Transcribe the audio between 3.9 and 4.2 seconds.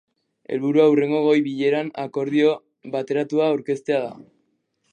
da.